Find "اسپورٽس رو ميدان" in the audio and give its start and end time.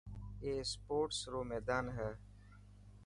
0.63-1.85